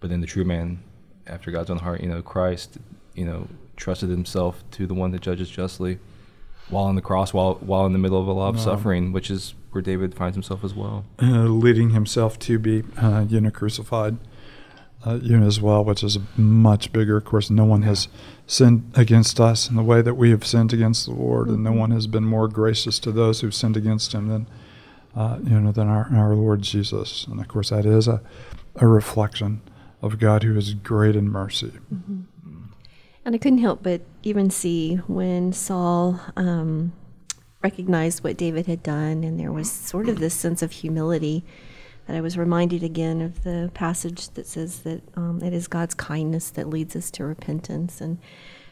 but 0.00 0.10
then 0.10 0.20
the 0.20 0.26
true 0.26 0.44
man 0.44 0.82
after 1.26 1.50
God's 1.50 1.70
own 1.70 1.78
heart, 1.78 2.02
you 2.02 2.08
know, 2.08 2.22
Christ, 2.22 2.78
you 3.14 3.24
know, 3.24 3.48
trusted 3.76 4.10
himself 4.10 4.62
to 4.72 4.86
the 4.86 4.94
one 4.94 5.12
that 5.12 5.22
judges 5.22 5.48
justly, 5.48 5.98
while 6.68 6.84
on 6.84 6.94
the 6.94 7.02
cross, 7.02 7.32
while 7.32 7.54
while 7.54 7.86
in 7.86 7.92
the 7.92 7.98
middle 7.98 8.20
of 8.20 8.26
a 8.26 8.32
lot 8.32 8.54
of 8.54 8.60
suffering, 8.60 9.12
which 9.12 9.30
is 9.30 9.54
where 9.70 9.80
David 9.80 10.14
finds 10.14 10.34
himself 10.34 10.62
as 10.64 10.74
well, 10.74 11.04
uh, 11.22 11.44
leading 11.44 11.90
himself 11.90 12.38
to 12.40 12.58
be, 12.58 12.82
uh, 12.98 13.24
you 13.28 13.40
know, 13.40 13.50
crucified 13.50 14.18
uh, 15.06 15.18
unit 15.22 15.46
as 15.46 15.60
well, 15.60 15.84
which 15.84 16.02
is 16.02 16.18
much 16.36 16.92
bigger. 16.92 17.16
Of 17.16 17.24
course, 17.24 17.50
no 17.50 17.64
one 17.64 17.82
has 17.82 18.08
sinned 18.46 18.90
against 18.94 19.40
us 19.40 19.68
in 19.68 19.76
the 19.76 19.82
way 19.82 20.02
that 20.02 20.14
we 20.14 20.30
have 20.30 20.44
sinned 20.44 20.72
against 20.72 21.06
the 21.06 21.12
Lord, 21.12 21.48
and 21.48 21.62
no 21.62 21.70
mm-hmm. 21.70 21.78
one 21.78 21.90
has 21.92 22.06
been 22.06 22.24
more 22.24 22.48
gracious 22.48 22.98
to 23.00 23.12
those 23.12 23.40
who've 23.40 23.54
sinned 23.54 23.76
against 23.76 24.12
Him 24.12 24.28
than 24.28 24.46
uh, 25.16 25.38
you 25.42 25.58
know 25.60 25.72
than 25.72 25.88
our, 25.88 26.08
our 26.14 26.34
Lord 26.34 26.62
Jesus. 26.62 27.26
And 27.26 27.40
of 27.40 27.48
course, 27.48 27.70
that 27.70 27.86
is 27.86 28.08
a, 28.08 28.20
a 28.76 28.86
reflection 28.86 29.62
of 30.02 30.18
God 30.18 30.42
who 30.42 30.56
is 30.56 30.74
great 30.74 31.16
in 31.16 31.30
mercy. 31.30 31.72
Mm-hmm. 31.92 32.20
And 33.24 33.34
I 33.34 33.38
couldn't 33.38 33.58
help 33.58 33.82
but 33.82 34.02
even 34.22 34.50
see 34.50 34.96
when 35.06 35.52
Saul 35.52 36.20
um, 36.36 36.92
recognized 37.62 38.24
what 38.24 38.36
David 38.36 38.66
had 38.66 38.82
done, 38.82 39.24
and 39.24 39.38
there 39.38 39.52
was 39.52 39.70
sort 39.70 40.08
of 40.08 40.18
this 40.18 40.34
sense 40.34 40.62
of 40.62 40.72
humility 40.72 41.44
that 42.06 42.16
I 42.16 42.20
was 42.20 42.36
reminded 42.36 42.82
again 42.82 43.20
of 43.20 43.44
the 43.44 43.70
passage 43.74 44.28
that 44.30 44.46
says 44.46 44.80
that 44.80 45.02
um, 45.16 45.40
it 45.42 45.52
is 45.52 45.68
God's 45.68 45.94
kindness 45.94 46.50
that 46.50 46.68
leads 46.68 46.96
us 46.96 47.10
to 47.12 47.24
repentance. 47.24 48.00
And 48.00 48.18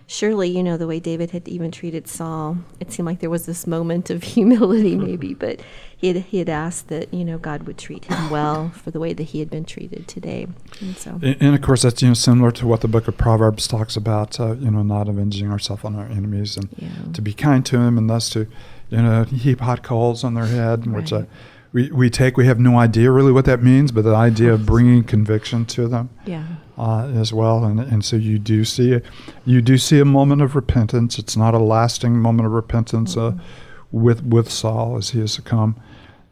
surely, 0.09 0.49
you 0.49 0.63
know, 0.63 0.77
the 0.77 0.87
way 0.87 0.99
David 0.99 1.31
had 1.31 1.47
even 1.47 1.71
treated 1.71 2.09
Saul, 2.09 2.59
it 2.81 2.91
seemed 2.91 3.07
like 3.07 3.21
there 3.21 3.31
was 3.31 3.47
this 3.47 3.67
moment 3.67 4.11
of 4.11 4.23
humility, 4.35 4.97
maybe, 4.97 5.35
but 5.35 5.61
he 5.97 6.09
had, 6.09 6.17
he 6.17 6.39
had 6.39 6.49
asked 6.49 6.89
that, 6.89 7.13
you 7.13 7.25
know, 7.25 7.39
God 7.39 7.65
would 7.65 7.79
treat 7.79 8.07
him 8.07 8.31
well 8.31 8.71
for 8.71 8.91
the 8.91 8.99
way 8.99 9.13
that 9.13 9.23
he 9.25 9.39
had 9.39 9.51
been 9.51 9.65
treated 9.65 10.09
today. 10.09 10.49
And 10.81 10.97
so, 10.97 11.21
and, 11.23 11.37
and 11.41 11.55
of 11.55 11.61
course, 11.61 11.83
that's, 11.83 12.03
you 12.03 12.09
know, 12.09 12.15
similar 12.15 12.51
to 12.53 12.67
what 12.67 12.81
the 12.81 12.89
book 12.89 13.07
of 13.07 13.17
Proverbs 13.17 13.69
talks 13.69 13.97
about, 13.97 14.41
uh, 14.41 14.55
you 14.55 14.71
know, 14.71 14.83
not 14.83 15.09
avenging 15.09 15.51
ourselves 15.51 15.85
on 15.85 15.95
our 15.95 16.07
enemies 16.07 16.57
and 16.57 16.69
yeah. 16.77 17.13
to 17.13 17.23
be 17.23 17.35
kind 17.35 17.65
to 17.67 17.79
them 17.79 17.99
and 17.99 18.09
thus 18.09 18.31
to, 18.31 18.47
you 18.89 19.03
know, 19.03 19.25
heap 19.25 19.61
hot 19.61 19.83
coals 19.83 20.25
on 20.25 20.35
their 20.35 20.47
head, 20.47 20.87
right. 20.87 20.97
which, 20.97 21.13
uh, 21.13 21.25
we, 21.73 21.91
we 21.91 22.11
take 22.11 22.37
we 22.37 22.47
have 22.47 22.59
no 22.59 22.79
idea 22.79 23.11
really 23.11 23.33
what 23.33 23.45
that 23.45 23.63
means 23.63 23.93
but 23.93 24.05
the 24.05 24.15
idea 24.15 24.53
of 24.53 24.65
bringing 24.67 25.05
conviction 25.05 25.65
to 25.67 25.89
them 25.89 26.11
yeah. 26.25 26.47
uh, 26.77 27.07
as 27.15 27.33
well 27.33 27.65
and, 27.65 27.81
and 27.81 28.05
so 28.05 28.17
you 28.17 28.39
do 28.39 28.65
see 28.65 28.93
it 28.93 29.05
you 29.45 29.61
do 29.61 29.77
see 29.77 29.99
a 30.01 30.05
moment 30.05 30.43
of 30.43 30.55
repentance 30.55 31.19
it's 31.19 31.37
not 31.37 31.55
a 31.55 31.59
lasting 31.59 32.19
moment 32.19 32.47
of 32.47 32.53
repentance 32.53 33.17
uh, 33.17 33.31
mm-hmm. 33.31 33.41
uh, 33.41 33.45
with 33.91 34.23
with 34.25 34.51
Saul 34.51 34.97
as 34.97 35.11
he 35.11 35.21
has 35.21 35.33
succumbed 35.33 35.77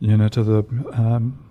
you 0.00 0.16
know 0.16 0.28
to 0.28 0.42
the 0.42 0.58
um, 0.92 1.42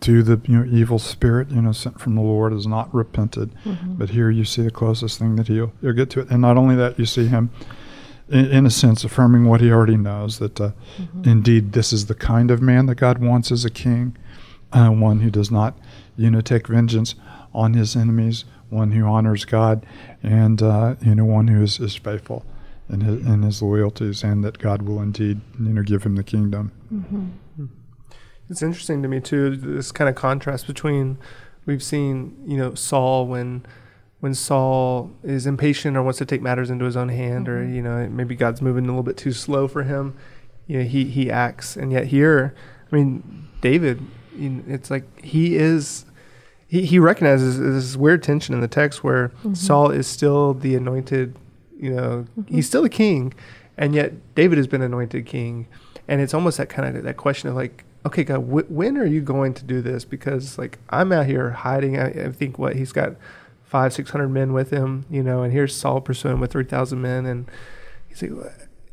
to 0.00 0.22
the 0.22 0.40
you 0.50 0.58
know 0.58 0.64
evil 0.64 0.98
spirit 0.98 1.50
you 1.50 1.60
know 1.62 1.72
sent 1.72 2.00
from 2.00 2.14
the 2.14 2.22
Lord 2.22 2.52
is 2.52 2.66
not 2.66 2.92
repented 2.94 3.52
mm-hmm. 3.64 3.94
but 3.94 4.10
here 4.10 4.30
you 4.30 4.44
see 4.44 4.62
the 4.62 4.70
closest 4.70 5.18
thing 5.18 5.36
that 5.36 5.48
he'll 5.48 5.72
he'll 5.80 5.92
get 5.92 6.10
to 6.10 6.20
it 6.20 6.30
and 6.30 6.40
not 6.40 6.56
only 6.56 6.74
that 6.76 6.98
you 6.98 7.06
see 7.06 7.26
him 7.26 7.50
in, 8.30 8.46
in 8.46 8.66
a 8.66 8.70
sense, 8.70 9.04
affirming 9.04 9.44
what 9.44 9.60
he 9.60 9.70
already 9.70 9.96
knows 9.96 10.38
that 10.38 10.60
uh, 10.60 10.72
mm-hmm. 10.96 11.28
indeed 11.28 11.72
this 11.72 11.92
is 11.92 12.06
the 12.06 12.14
kind 12.14 12.50
of 12.50 12.62
man 12.62 12.86
that 12.86 12.96
God 12.96 13.18
wants 13.18 13.52
as 13.52 13.64
a 13.64 13.70
king, 13.70 14.16
uh, 14.72 14.88
one 14.88 15.20
who 15.20 15.30
does 15.30 15.50
not, 15.50 15.76
you 16.16 16.30
know, 16.30 16.40
take 16.40 16.68
vengeance 16.68 17.14
on 17.52 17.74
his 17.74 17.96
enemies, 17.96 18.44
one 18.68 18.92
who 18.92 19.04
honors 19.04 19.44
God, 19.44 19.84
and 20.22 20.62
uh, 20.62 20.94
you 21.02 21.14
know, 21.14 21.24
one 21.24 21.48
who 21.48 21.62
is, 21.62 21.80
is 21.80 21.96
faithful 21.96 22.44
in 22.88 23.00
his, 23.02 23.26
in 23.26 23.42
his 23.42 23.62
loyalties, 23.62 24.22
and 24.22 24.44
that 24.44 24.58
God 24.58 24.82
will 24.82 25.02
indeed, 25.02 25.40
you 25.58 25.72
know, 25.72 25.82
give 25.82 26.04
him 26.04 26.16
the 26.16 26.24
kingdom. 26.24 26.72
Mm-hmm. 26.92 27.66
It's 28.48 28.62
interesting 28.62 29.00
to 29.02 29.08
me 29.08 29.20
too 29.20 29.56
this 29.56 29.92
kind 29.92 30.08
of 30.08 30.16
contrast 30.16 30.66
between 30.66 31.18
we've 31.66 31.82
seen, 31.82 32.36
you 32.46 32.56
know, 32.56 32.74
Saul 32.74 33.26
when 33.26 33.64
when 34.20 34.34
Saul 34.34 35.10
is 35.22 35.46
impatient 35.46 35.96
or 35.96 36.02
wants 36.02 36.18
to 36.18 36.26
take 36.26 36.42
matters 36.42 36.70
into 36.70 36.84
his 36.84 36.96
own 36.96 37.08
hand, 37.08 37.46
mm-hmm. 37.46 37.54
or 37.54 37.64
you 37.64 37.82
know 37.82 38.08
maybe 38.08 38.36
God's 38.36 38.62
moving 38.62 38.84
a 38.84 38.88
little 38.88 39.02
bit 39.02 39.16
too 39.16 39.32
slow 39.32 39.66
for 39.66 39.82
him, 39.82 40.16
you 40.66 40.78
know 40.78 40.84
he 40.84 41.04
he 41.06 41.30
acts. 41.30 41.76
And 41.76 41.90
yet 41.90 42.06
here, 42.06 42.54
I 42.90 42.96
mean 42.96 43.48
David, 43.60 44.00
you 44.36 44.50
know, 44.50 44.62
it's 44.68 44.90
like 44.90 45.24
he 45.24 45.56
is. 45.56 46.04
He, 46.68 46.86
he 46.86 47.00
recognizes 47.00 47.58
this 47.58 47.96
weird 47.96 48.22
tension 48.22 48.54
in 48.54 48.60
the 48.60 48.68
text 48.68 49.02
where 49.02 49.30
mm-hmm. 49.30 49.54
Saul 49.54 49.90
is 49.90 50.06
still 50.06 50.54
the 50.54 50.76
anointed, 50.76 51.34
you 51.76 51.92
know, 51.92 52.26
mm-hmm. 52.38 52.54
he's 52.54 52.68
still 52.68 52.84
a 52.84 52.88
king, 52.88 53.34
and 53.76 53.92
yet 53.92 54.12
David 54.36 54.56
has 54.56 54.68
been 54.68 54.80
anointed 54.80 55.26
king, 55.26 55.66
and 56.06 56.20
it's 56.20 56.32
almost 56.32 56.58
that 56.58 56.68
kind 56.68 56.96
of 56.96 57.02
that 57.02 57.16
question 57.16 57.48
of 57.48 57.56
like, 57.56 57.84
okay, 58.06 58.22
God, 58.22 58.42
wh- 58.42 58.70
when 58.70 58.96
are 58.98 59.04
you 59.04 59.20
going 59.20 59.52
to 59.54 59.64
do 59.64 59.82
this? 59.82 60.04
Because 60.04 60.58
like 60.58 60.78
I'm 60.90 61.10
out 61.10 61.26
here 61.26 61.50
hiding. 61.50 61.98
I, 61.98 62.26
I 62.26 62.30
think 62.30 62.56
what 62.56 62.76
he's 62.76 62.92
got 62.92 63.16
five, 63.70 63.92
six 63.92 64.10
hundred 64.10 64.30
men 64.30 64.52
with 64.52 64.70
him, 64.70 65.06
you 65.08 65.22
know, 65.22 65.44
and 65.44 65.52
here's 65.52 65.74
Saul 65.76 66.00
pursuing 66.00 66.40
with 66.40 66.50
three 66.50 66.64
thousand 66.64 67.00
men, 67.00 67.24
and 67.24 67.48
he's 68.08 68.20
like, 68.20 68.32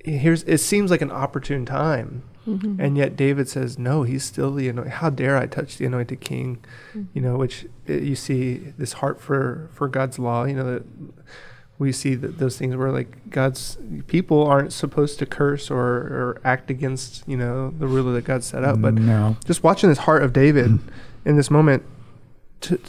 here's 0.03 0.43
it 0.43 0.59
seems 0.59 0.91
like 0.91 1.01
an 1.01 1.09
opportune 1.11 1.65
time, 1.65 2.21
mm-hmm. 2.47 2.79
and 2.79 2.95
yet 2.95 3.15
David 3.15 3.49
says, 3.49 3.79
no, 3.79 4.03
he's 4.03 4.23
still 4.23 4.53
the 4.53 4.69
anointed. 4.69 4.93
How 4.93 5.09
dare 5.09 5.35
I 5.35 5.47
touch 5.47 5.77
the 5.77 5.85
anointed 5.85 6.21
king, 6.21 6.63
mm-hmm. 6.89 7.05
you 7.11 7.21
know? 7.21 7.37
Which 7.37 7.65
it, 7.87 8.03
you 8.03 8.15
see 8.15 8.71
this 8.77 8.93
heart 8.93 9.19
for 9.19 9.67
for 9.73 9.87
God's 9.87 10.19
law, 10.19 10.45
you 10.45 10.53
know 10.53 10.71
that. 10.71 10.83
We 11.79 11.91
see 11.91 12.15
that 12.15 12.39
those 12.39 12.57
things 12.57 12.75
where 12.75 12.91
like 12.91 13.29
God's 13.29 13.77
people 14.07 14.47
aren't 14.47 14.73
supposed 14.73 15.19
to 15.19 15.27
curse 15.27 15.69
or, 15.69 15.79
or 15.79 16.41
act 16.43 16.71
against 16.71 17.23
you 17.27 17.37
know 17.37 17.69
the 17.69 17.85
ruler 17.85 18.13
that 18.13 18.25
God 18.25 18.43
set 18.43 18.63
up, 18.63 18.81
but 18.81 18.95
no. 18.95 19.37
just 19.45 19.63
watching 19.63 19.87
this 19.87 19.99
heart 19.99 20.23
of 20.23 20.33
David 20.33 20.79
in 21.25 21.35
this 21.35 21.51
moment 21.51 21.83
to 22.61 22.79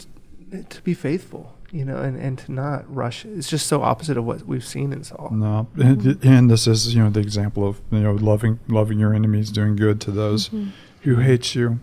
to 0.69 0.81
be 0.81 0.95
faithful 0.95 1.55
you 1.71 1.85
know, 1.85 1.97
and, 1.97 2.17
and 2.17 2.37
to 2.39 2.51
not 2.51 2.93
rush. 2.93 3.25
It's 3.25 3.49
just 3.49 3.67
so 3.67 3.81
opposite 3.83 4.17
of 4.17 4.25
what 4.25 4.43
we've 4.47 4.65
seen 4.65 4.91
in 4.93 5.03
Saul. 5.03 5.29
No, 5.31 5.67
and, 5.77 6.23
and 6.23 6.49
this 6.49 6.67
is 6.67 6.93
you 6.95 7.03
know 7.03 7.09
the 7.09 7.19
example 7.19 7.67
of 7.67 7.79
you 7.91 7.99
know 7.99 8.13
loving 8.13 8.59
loving 8.67 8.99
your 8.99 9.13
enemies, 9.13 9.51
doing 9.51 9.75
good 9.75 9.99
to 10.01 10.11
those 10.11 10.49
Mhm. 10.49 10.69
who 11.01 11.15
hate 11.17 11.55
you, 11.55 11.79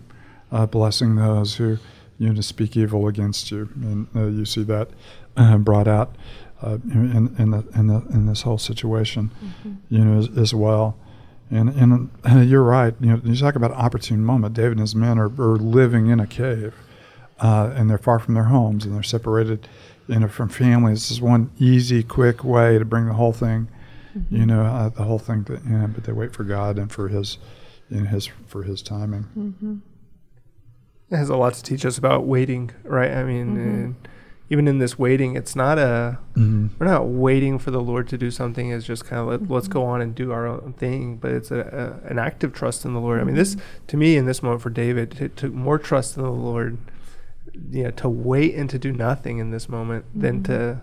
uh, 0.53 0.67
blessing 0.67 1.17
those 1.17 1.57
who 1.57 1.79
you 2.19 2.29
know 2.29 2.35
to 2.35 2.43
speak 2.43 2.77
evil 2.77 3.07
against 3.09 3.51
you, 3.51 3.69
and 3.83 4.07
uh, 4.17 4.27
you 4.27 4.45
see 4.45 4.63
that 4.65 4.89
uh, 5.37 5.59
brought 5.59 5.87
out 5.89 6.15
uh, 6.63 6.79
in 6.91 7.35
in 7.39 7.51
the, 7.51 7.65
in 7.75 7.87
the 7.89 8.03
in 8.13 8.27
this 8.27 8.43
whole 8.43 8.59
situation, 8.59 9.31
Mhm. 9.67 9.77
you 9.89 10.05
know 10.05 10.19
as, 10.19 10.29
as 10.37 10.55
well. 10.55 10.97
And 11.49 11.69
and 11.69 12.11
uh, 12.29 12.39
you're 12.41 12.65
right. 12.65 12.93
You 13.01 13.11
know, 13.11 13.21
you 13.23 13.37
talk 13.37 13.55
about 13.55 13.71
an 13.71 13.77
opportune 13.77 14.25
moment. 14.25 14.55
David 14.55 14.73
and 14.73 14.81
his 14.81 14.97
men 14.97 15.17
are, 15.17 15.31
are 15.39 15.57
living 15.57 16.09
in 16.09 16.19
a 16.19 16.27
cave, 16.27 16.75
uh, 17.41 17.73
and 17.77 17.89
they're 17.91 17.99
far 17.99 18.19
from 18.19 18.35
their 18.35 18.45
homes, 18.45 18.85
and 18.85 18.95
they're 18.95 19.03
separated, 19.03 19.69
you 20.09 20.19
know, 20.21 20.29
from 20.29 20.49
families. 20.49 21.01
This 21.03 21.11
is 21.13 21.21
one 21.21 21.51
easy, 21.59 22.03
quick 22.03 22.45
way 22.45 22.79
to 22.79 22.85
bring 22.85 23.07
the 23.07 23.15
whole 23.15 23.33
thing, 23.33 23.69
you 24.31 24.47
know, 24.47 24.63
uh, 24.63 24.89
the 24.89 25.03
whole 25.05 25.19
thing. 25.19 25.45
To, 25.45 25.55
you 25.65 25.79
know, 25.79 25.87
but 25.89 26.05
they 26.05 26.13
wait 26.13 26.33
for 26.35 26.45
God 26.45 26.79
and 26.79 26.91
for 26.91 27.09
His, 27.09 27.39
you 27.91 28.01
know, 28.03 28.07
His 28.07 28.27
for 28.47 28.63
His 28.63 28.81
timing. 28.83 29.27
Mhm. 29.37 29.81
It 31.11 31.17
has 31.17 31.29
a 31.29 31.37
lot 31.37 31.55
to 31.55 31.63
teach 31.63 31.85
us 31.85 31.99
about 31.99 32.27
waiting, 32.27 32.71
right? 32.83 33.13
I 33.13 33.23
mean, 33.25 33.57
Mhm. 33.57 33.65
and 33.65 33.95
even 34.49 34.67
in 34.67 34.79
this 34.79 34.99
waiting, 34.99 35.37
it's 35.37 35.55
not 35.55 35.79
a 35.79 36.19
Mm-hmm. 36.37 36.67
we're 36.79 36.87
not 36.87 37.07
waiting 37.09 37.59
for 37.59 37.71
the 37.71 37.81
Lord 37.81 38.09
to 38.09 38.19
do 38.19 38.31
something. 38.31 38.71
It's 38.71 38.85
just 38.87 39.05
kind 39.05 39.21
of 39.21 39.29
let, 39.29 39.49
let's 39.51 39.69
Mhm. 39.69 39.73
go 39.73 39.85
on 39.85 40.01
and 40.01 40.15
do 40.15 40.33
our 40.33 40.47
own 40.47 40.75
thing. 40.77 41.17
But 41.21 41.31
it's 41.33 41.51
a, 41.53 42.01
a 42.07 42.11
an 42.11 42.19
active 42.19 42.53
trust 42.53 42.85
in 42.85 42.93
the 42.95 43.01
Lord. 43.01 43.21
I 43.21 43.25
mean, 43.25 43.35
this 43.37 43.57
to 43.89 43.97
me 43.97 44.17
in 44.17 44.27
this 44.27 44.43
moment 44.43 44.63
for 44.63 44.71
David, 44.71 45.21
it 45.21 45.37
took 45.37 45.53
more 45.53 45.79
trust 45.79 46.17
in 46.17 46.23
the 46.25 46.31
Lord, 46.31 46.79
you 47.71 47.85
know, 47.85 47.91
to 47.93 48.09
wait 48.09 48.55
and 48.55 48.69
to 48.71 48.79
do 48.79 48.93
nothing 48.93 49.39
in 49.39 49.51
this 49.51 49.69
moment 49.69 50.05
than 50.15 50.41
Mhm. 50.41 50.45
to 50.45 50.81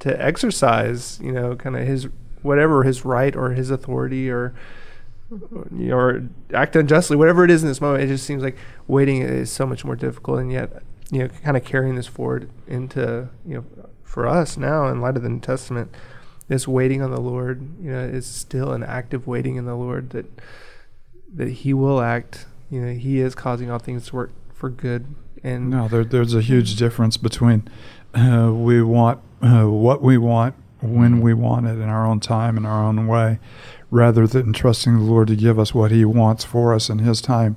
to 0.00 0.24
exercise, 0.24 1.20
you 1.22 1.30
know, 1.30 1.54
kind 1.56 1.76
of 1.76 1.86
his 1.86 2.08
whatever 2.42 2.84
his 2.84 3.04
right 3.04 3.36
or 3.36 3.50
his 3.50 3.70
authority 3.70 4.30
or 4.30 4.54
you 5.30 5.88
know, 5.88 5.96
or 5.96 6.22
act 6.54 6.74
unjustly, 6.74 7.16
whatever 7.16 7.44
it 7.44 7.50
is 7.50 7.62
in 7.62 7.68
this 7.68 7.80
moment. 7.80 8.02
It 8.02 8.06
just 8.08 8.24
seems 8.24 8.42
like 8.42 8.56
waiting 8.88 9.20
is 9.22 9.50
so 9.52 9.66
much 9.66 9.84
more 9.84 9.94
difficult, 9.96 10.40
and 10.40 10.50
yet 10.50 10.82
you 11.10 11.18
know, 11.20 11.28
kind 11.44 11.56
of 11.56 11.64
carrying 11.64 11.96
this 11.96 12.06
forward 12.06 12.48
into 12.66 13.28
you 13.46 13.54
know, 13.56 13.64
for 14.02 14.26
us 14.26 14.56
now 14.56 14.88
in 14.88 15.00
light 15.00 15.16
of 15.16 15.22
the 15.22 15.28
New 15.28 15.40
Testament, 15.40 15.94
this 16.48 16.66
waiting 16.66 17.02
on 17.02 17.10
the 17.10 17.20
Lord, 17.20 17.60
you 17.80 17.90
know, 17.92 18.00
is 18.00 18.26
still 18.26 18.72
an 18.72 18.82
active 18.82 19.26
waiting 19.26 19.56
in 19.56 19.66
the 19.66 19.76
Lord 19.76 20.10
that 20.10 20.26
that 21.34 21.48
He 21.48 21.74
will 21.74 22.00
act. 22.00 22.46
You 22.70 22.80
know, 22.80 22.92
He 22.94 23.20
is 23.20 23.34
causing 23.34 23.70
all 23.70 23.78
things 23.78 24.06
to 24.06 24.16
work 24.16 24.32
for 24.52 24.68
good, 24.70 25.06
and 25.42 25.70
No, 25.70 25.88
there, 25.88 26.04
there's 26.04 26.34
a 26.34 26.40
huge 26.42 26.76
difference 26.76 27.16
between 27.16 27.68
uh, 28.14 28.50
we 28.52 28.82
want 28.82 29.20
uh, 29.42 29.64
what 29.68 30.02
we 30.02 30.18
want 30.18 30.54
when 30.82 31.20
we 31.20 31.34
want 31.34 31.66
it 31.66 31.72
in 31.78 31.88
our 31.88 32.06
own 32.06 32.20
time 32.20 32.56
in 32.56 32.64
our 32.66 32.82
own 32.82 33.06
way, 33.06 33.38
rather 33.90 34.26
than 34.26 34.52
trusting 34.52 34.94
the 34.98 35.04
Lord 35.04 35.28
to 35.28 35.36
give 35.36 35.58
us 35.58 35.74
what 35.74 35.90
He 35.90 36.04
wants 36.04 36.44
for 36.44 36.72
us 36.74 36.88
in 36.88 37.00
His 37.00 37.20
time 37.20 37.56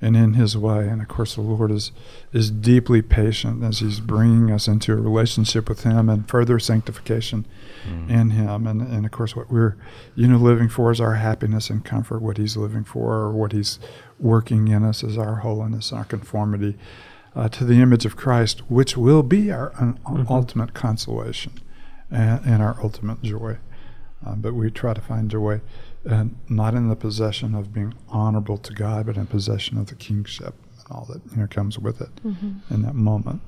and 0.00 0.16
in 0.16 0.34
His 0.34 0.56
way. 0.56 0.86
And 0.86 1.00
of 1.02 1.08
course, 1.08 1.34
the 1.34 1.40
Lord 1.40 1.70
is 1.70 1.92
is 2.32 2.50
deeply 2.50 3.02
patient 3.02 3.64
as 3.64 3.80
He's 3.80 4.00
bringing 4.00 4.50
us 4.50 4.68
into 4.68 4.92
a 4.92 4.96
relationship 4.96 5.68
with 5.68 5.82
Him 5.84 6.08
and 6.08 6.28
further 6.28 6.58
sanctification 6.58 7.46
Mm. 7.88 8.10
in 8.10 8.30
Him. 8.30 8.66
And 8.66 8.82
and 8.82 9.04
of 9.06 9.12
course, 9.12 9.34
what 9.36 9.50
we're 9.50 9.76
you 10.16 10.26
know 10.28 10.36
living 10.36 10.68
for 10.68 10.90
is 10.90 11.00
our 11.00 11.14
happiness 11.14 11.70
and 11.70 11.84
comfort. 11.84 12.20
What 12.22 12.36
He's 12.36 12.56
living 12.56 12.84
for, 12.84 13.14
or 13.14 13.32
what 13.32 13.52
He's 13.52 13.78
working 14.18 14.68
in 14.68 14.82
us, 14.84 15.02
is 15.04 15.16
our 15.16 15.36
holiness, 15.36 15.92
our 15.92 16.04
conformity 16.04 16.76
uh, 17.38 17.48
to 17.48 17.64
the 17.64 17.80
image 17.80 18.04
of 18.04 18.16
Christ, 18.16 18.56
which 18.68 18.96
will 18.96 19.22
be 19.22 19.42
our 19.52 19.72
un- 19.78 19.98
Mhm. 20.04 20.28
ultimate 20.28 20.74
consolation 20.74 21.52
and, 22.10 22.40
and 22.44 22.62
our 22.66 22.76
ultimate 22.82 23.22
joy. 23.22 23.58
Uh, 24.24 24.34
but 24.34 24.52
we 24.54 24.70
try 24.70 24.92
to 24.92 25.00
find 25.00 25.30
joy 25.30 25.60
uh, 26.08 26.24
not 26.48 26.74
in 26.74 26.88
the 26.88 26.96
possession 26.96 27.54
of 27.54 27.72
being 27.72 27.92
honorable 28.08 28.56
to 28.56 28.72
God, 28.72 29.06
but 29.06 29.16
in 29.16 29.26
possession 29.26 29.78
of 29.78 29.86
the 29.86 29.94
kingship 29.94 30.54
and 30.78 30.86
all 30.90 31.04
that 31.10 31.20
you 31.32 31.36
know 31.40 31.46
comes 31.46 31.78
with 31.78 32.00
it 32.00 32.10
Mhm. 32.24 32.60
in 32.70 32.82
that 32.82 32.94
moment. 32.94 33.40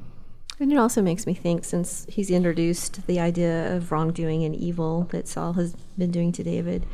And 0.61 0.70
it 0.73 0.76
also 0.78 1.00
makes 1.00 1.26
me 1.26 1.32
think, 1.35 1.64
since 1.64 2.06
he's 2.09 2.30
introduced 2.30 3.06
the 3.06 3.18
idea 3.18 3.75
of 3.75 3.90
wrongdoing 3.90 4.44
and 4.44 4.54
evil 4.54 5.06
that 5.11 5.26
Saul 5.26 5.54
has 5.54 5.75
been 5.97 6.11
doing 6.11 6.32
to 6.32 6.42
David, 6.42 6.85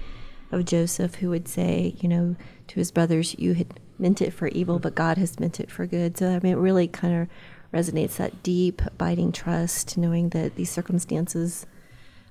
of 0.53 0.65
Joseph, 0.65 1.17
who 1.17 1.31
would 1.31 1.49
say, 1.49 1.97
you 2.01 2.09
know, 2.09 2.37
to 2.69 2.75
his 2.79 2.93
brothers, 2.93 3.35
you 3.39 3.55
had 3.55 3.81
meant 3.99 4.23
it 4.23 4.33
for 4.33 4.49
evil, 4.49 4.79
but 4.79 4.95
God 4.95 5.19
has 5.19 5.39
meant 5.41 5.61
it 5.61 5.71
for 5.71 5.87
good. 5.87 6.17
So, 6.19 6.29
I 6.29 6.41
mean, 6.41 6.53
it 6.53 6.57
really 6.57 6.89
kind 6.89 7.23
of 7.23 7.29
resonates 7.73 8.17
that 8.17 8.43
deep, 8.43 8.83
abiding 8.85 9.33
trust, 9.33 9.99
knowing 9.99 10.31
that 10.31 10.57
these 10.57 10.71
circumstances 10.71 11.67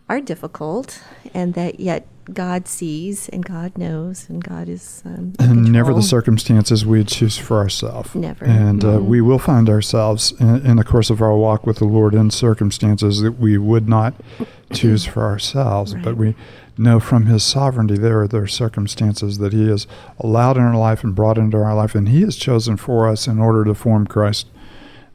are 0.07 0.21
difficult 0.21 1.01
and 1.33 1.53
that 1.55 1.79
yet 1.79 2.07
God 2.33 2.67
sees 2.67 3.29
and 3.29 3.45
God 3.45 3.77
knows 3.77 4.27
and 4.29 4.43
God 4.43 4.67
is 4.67 5.03
um, 5.05 5.33
and 5.39 5.71
never 5.71 5.93
the 5.93 6.01
circumstances 6.01 6.83
we 6.85 7.03
choose 7.03 7.37
for 7.37 7.57
ourselves. 7.57 8.15
Never. 8.15 8.45
And 8.45 8.83
uh, 8.83 8.97
Mhm. 8.97 9.05
we 9.05 9.21
will 9.21 9.37
find 9.39 9.69
ourselves 9.69 10.33
in, 10.39 10.65
in 10.65 10.77
the 10.77 10.83
course 10.83 11.11
of 11.11 11.21
our 11.21 11.35
walk 11.37 11.67
with 11.67 11.77
the 11.77 11.85
Lord 11.85 12.15
in 12.15 12.31
circumstances 12.31 13.21
that 13.21 13.33
we 13.39 13.57
would 13.59 13.87
not 13.87 14.15
choose 14.73 15.05
for 15.05 15.23
ourselves, 15.23 15.93
but 16.03 16.17
we 16.17 16.35
know 16.77 16.99
from 16.99 17.27
His 17.27 17.43
sovereignty 17.43 17.97
there 17.97 18.21
are 18.21 18.27
there 18.27 18.41
are 18.43 18.47
circumstances 18.47 19.37
that 19.37 19.53
He 19.53 19.67
has 19.69 19.85
allowed 20.19 20.57
in 20.57 20.63
our 20.63 20.77
life 20.77 21.03
and 21.03 21.13
brought 21.15 21.37
into 21.37 21.57
our 21.57 21.75
life, 21.75 21.93
and 21.93 22.09
He 22.09 22.21
has 22.21 22.35
chosen 22.35 22.75
for 22.75 23.07
us 23.07 23.27
in 23.27 23.37
order 23.39 23.63
to 23.65 23.73
form 23.75 24.07
Christ 24.07 24.47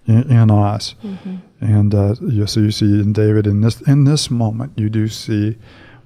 in, 0.07 0.31
in 0.31 0.51
us. 0.51 0.95
Mhm. 1.05 1.41
And 1.61 1.95
uh, 1.95 2.15
you, 2.23 2.47
so 2.47 2.61
you 2.61 2.71
see 2.71 3.01
in 3.01 3.13
David 3.13 3.47
in 3.47 3.61
this 3.61 3.81
in 3.83 4.05
this 4.05 4.31
moment, 4.31 4.73
you 4.77 4.89
do 4.89 5.09
see 5.09 5.59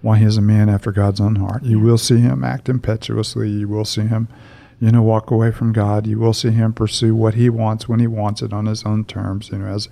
why 0.02 0.18
he 0.18 0.24
is 0.24 0.36
a 0.36 0.42
man 0.42 0.68
after 0.68 0.92
God's 0.92 1.20
own 1.20 1.36
heart. 1.36 1.62
You 1.62 1.80
will 1.80 1.98
see 1.98 2.18
him 2.18 2.44
act 2.44 2.68
impetuously. 2.68 3.48
You 3.48 3.68
will 3.68 3.84
see 3.84 4.02
him, 4.02 4.28
you 4.80 4.90
know, 4.90 5.02
walk 5.02 5.30
away 5.30 5.50
from 5.52 5.72
God. 5.72 6.06
You 6.06 6.18
will 6.18 6.34
see 6.34 6.50
him 6.50 6.72
pursue 6.72 7.14
what 7.14 7.34
he 7.34 7.48
wants 7.48 7.88
when 7.88 8.00
he 8.00 8.06
wants 8.06 8.42
it 8.42 8.52
on 8.52 8.66
his 8.66 8.84
own 8.84 9.04
terms, 9.04 9.50
you 9.50 9.58
know, 9.58 9.66
as 9.66 9.88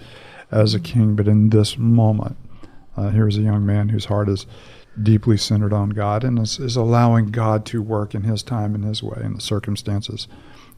as 0.51 0.75
a 0.75 0.81
king. 0.81 1.15
But 1.15 1.29
in 1.29 1.51
this 1.51 1.79
moment, 1.79 2.37
uh, 2.97 3.11
here's 3.11 3.39
a 3.39 3.43
young 3.43 3.65
man 3.65 3.91
whose 3.91 4.07
heart 4.07 4.29
is 4.29 4.47
deeply 5.01 5.37
centered 5.39 5.73
on 5.73 5.91
God 5.91 6.25
and 6.25 6.39
is, 6.39 6.59
is 6.59 6.77
allowing 6.77 7.31
God 7.31 7.65
to 7.67 7.81
work 7.81 8.15
in 8.15 8.25
his 8.25 8.43
time 8.43 8.75
and 8.75 8.85
his 8.85 9.03
way 9.03 9.23
in 9.25 9.33
the 9.35 9.41
circumstances 9.41 10.29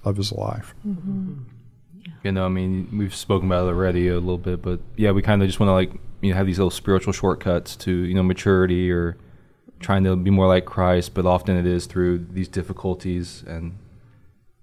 of 0.05 0.17
his 0.17 0.31
life. 0.31 0.75
Mhm. 0.87 1.39
You 2.25 2.33
know, 2.33 2.47
I 2.47 2.49
mean, 2.49 2.89
we've 2.97 3.15
spoken 3.15 3.49
about 3.49 3.67
it 3.67 3.69
already 3.69 4.09
a 4.09 4.15
little 4.15 4.39
bit, 4.39 4.63
but 4.63 4.81
yeah, 4.97 5.11
we 5.11 5.21
kind 5.21 5.43
of 5.43 5.47
just 5.49 5.61
want 5.61 5.69
to 5.69 5.75
like 5.75 5.93
you 6.23 6.31
know 6.31 6.37
have 6.37 6.47
these 6.47 6.59
little 6.59 6.71
spiritual 6.71 7.13
shortcuts 7.13 7.77
to 7.77 7.91
you 7.93 8.15
know 8.15 8.23
maturity 8.23 8.91
or 8.91 9.19
trying 9.79 10.05
to 10.05 10.17
be 10.17 10.31
more 10.31 10.49
like 10.49 10.65
Christ. 10.65 11.13
But 11.13 11.27
often 11.27 11.55
it 11.57 11.67
is 11.67 11.85
through 11.85 12.27
these 12.33 12.49
difficulties 12.49 13.45
and 13.47 13.77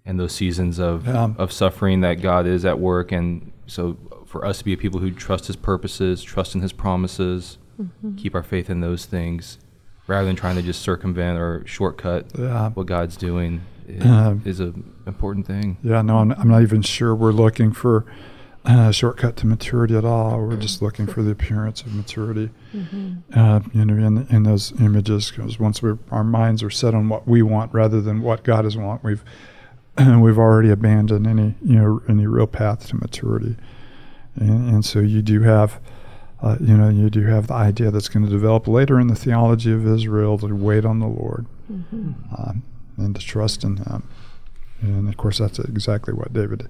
and 0.07 0.19
those 0.19 0.31
seasons 0.33 0.79
of 0.79 1.05
Yeah. 1.05 1.33
of 1.37 1.51
suffering 1.51 2.01
that 2.01 2.15
God 2.15 2.47
is 2.47 2.65
at 2.65 2.79
work. 2.79 3.11
And 3.11 3.51
so 3.67 3.95
for 4.25 4.43
us 4.43 4.57
to 4.57 4.65
be 4.65 4.73
a 4.73 4.77
people 4.77 4.99
who 4.99 5.11
trust 5.11 5.45
His 5.45 5.55
purposes, 5.55 6.23
trust 6.23 6.55
in 6.55 6.61
His 6.61 6.73
promises, 6.73 7.59
Mhm. 7.79 8.17
keep 8.17 8.33
our 8.33 8.41
faith 8.41 8.71
in 8.71 8.79
those 8.81 9.05
things, 9.05 9.59
rather 10.07 10.25
than 10.25 10.35
trying 10.35 10.55
to 10.55 10.63
just 10.63 10.81
circumvent 10.81 11.37
or 11.37 11.61
shortcut 11.67 12.25
Yeah. 12.35 12.71
what 12.71 12.87
God's 12.87 13.15
doing, 13.17 13.61
is, 13.99 14.05
Um, 14.05 14.41
is 14.45 14.59
a 14.59 14.73
important 15.07 15.45
thing. 15.47 15.77
Yeah, 15.83 16.01
no, 16.01 16.17
I'm, 16.19 16.31
I'm 16.33 16.47
not 16.47 16.61
even 16.61 16.81
sure 16.81 17.13
we're 17.15 17.31
looking 17.31 17.71
for 17.71 18.05
a 18.63 18.93
shortcut 18.93 19.35
to 19.37 19.47
maturity 19.47 19.95
at 19.95 20.05
all. 20.05 20.39
We're 20.39 20.55
just 20.55 20.81
looking 20.83 21.07
for 21.07 21.23
the 21.23 21.31
appearance 21.31 21.81
of 21.81 21.95
maturity, 21.95 22.51
Mhm. 22.75 23.23
uh, 23.33 23.59
you 23.73 23.85
know, 23.85 23.95
in, 24.05 24.27
in 24.29 24.43
those 24.43 24.71
images. 24.79 25.31
Because 25.31 25.59
once 25.59 25.81
we 25.81 25.93
our 26.11 26.23
minds 26.23 26.61
are 26.61 26.69
set 26.69 26.93
on 26.93 27.09
what 27.09 27.27
we 27.27 27.41
want 27.41 27.73
rather 27.73 27.99
than 28.01 28.21
what 28.21 28.43
God 28.43 28.65
has 28.65 28.77
want, 28.77 29.03
we've 29.03 29.23
we've 29.97 30.37
already 30.37 30.69
abandoned 30.69 31.25
any 31.27 31.55
you 31.63 31.75
know 31.79 32.01
any 32.07 32.27
real 32.27 32.47
path 32.47 32.87
to 32.89 32.95
maturity. 32.97 33.55
And, 34.35 34.69
and 34.69 34.85
so 34.85 34.99
you 34.99 35.21
do 35.23 35.41
have, 35.41 35.79
uh, 36.41 36.55
you 36.61 36.77
know, 36.77 36.87
you 36.87 37.09
do 37.09 37.23
have 37.25 37.47
the 37.47 37.53
idea 37.55 37.91
that's 37.91 38.07
going 38.07 38.23
to 38.25 38.31
develop 38.31 38.65
later 38.67 38.97
in 38.99 39.07
the 39.07 39.15
theology 39.15 39.73
of 39.73 39.85
Israel 39.85 40.37
to 40.37 40.55
wait 40.55 40.85
on 40.85 40.99
the 40.99 41.07
Lord 41.07 41.47
Mhm. 41.69 42.13
um, 42.37 42.63
and 43.05 43.15
to 43.15 43.21
trust 43.21 43.63
in 43.63 43.77
Him. 43.77 44.07
And 44.81 45.07
of 45.07 45.17
course, 45.17 45.37
that's 45.37 45.59
exactly 45.59 46.13
what 46.13 46.33
David 46.33 46.67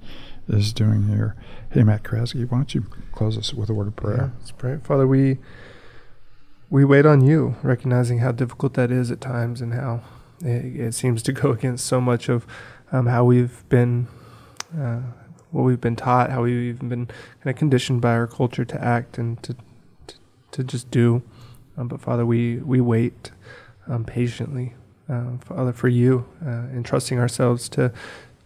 is 0.48 0.74
doing 0.74 1.08
here. 1.08 1.36
Hey, 1.72 1.84
Matt 1.84 2.04
Krasky, 2.04 2.50
why 2.50 2.58
don't 2.58 2.76
you 2.76 2.86
close 3.14 3.38
us 3.38 3.54
with 3.54 3.70
a 3.70 3.74
word 3.74 3.88
of 3.88 3.94
Yeah, 3.98 4.02
prayer? 4.02 4.32
let's 4.40 4.52
pray. 4.52 4.78
Father, 4.84 5.08
we 5.08 5.38
we 6.70 6.86
wait 6.86 7.06
on 7.06 7.22
you, 7.22 7.56
recognizing 7.64 8.20
how 8.20 8.32
difficult 8.32 8.74
that 8.76 8.92
is 8.92 9.12
at 9.12 9.20
times, 9.22 9.62
and 9.62 9.74
how 9.74 10.02
it, 10.42 10.66
it 10.88 10.94
seems 10.94 11.22
to 11.24 11.34
go 11.34 11.52
against 11.58 11.86
so 11.86 12.02
much 12.02 12.30
of 12.30 12.46
um, 12.92 13.08
how 13.08 13.24
we've 13.24 13.64
been, 13.70 14.08
uh, 14.78 15.00
what 15.52 15.64
we've 15.64 15.82
been 15.82 15.96
taught, 15.96 16.30
how 16.32 16.44
we've 16.44 16.76
even 16.76 16.90
been 16.90 17.06
kind 17.06 17.54
of 17.54 17.56
conditioned 17.56 18.02
by 18.02 18.12
our 18.14 18.28
culture 18.28 18.66
to 18.66 18.84
act 18.84 19.18
and 19.18 19.42
to 19.44 19.56
to, 20.08 20.16
to 20.52 20.64
just 20.64 20.92
do. 20.92 21.22
Um, 21.78 21.88
but 21.88 22.02
Father, 22.02 22.26
we 22.26 22.58
we 22.58 22.82
wait 22.82 23.32
um, 23.88 24.04
patiently, 24.06 24.74
uh, 25.12 25.38
Father, 25.46 25.74
for 25.74 25.90
you, 25.90 26.26
uh, 26.46 26.68
entrusting 26.74 27.20
ourselves 27.20 27.70
to 27.70 27.92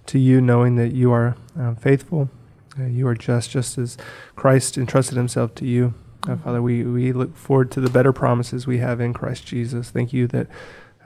to 0.05 0.19
you, 0.19 0.41
knowing 0.41 0.75
that 0.75 0.93
you 0.93 1.11
are 1.11 1.35
um, 1.55 1.75
faithful, 1.75 2.29
Uh, 2.77 2.87
you 2.87 3.07
are 3.07 3.15
just, 3.15 3.51
just 3.51 3.77
as 3.77 3.97
Christ 4.35 4.77
entrusted 4.77 5.17
himself 5.17 5.55
to 5.55 5.65
you. 5.65 5.93
Uh, 6.27 6.35
Father, 6.35 6.61
we, 6.61 6.83
we 6.83 7.13
look 7.13 7.35
forward 7.37 7.71
to 7.71 7.81
the 7.81 7.89
better 7.89 8.11
promises 8.11 8.67
we 8.67 8.79
have 8.79 8.99
in 8.99 9.13
Christ 9.13 9.47
Jesus. 9.47 9.91
Thank 9.91 10.11
you 10.11 10.27
that 10.27 10.47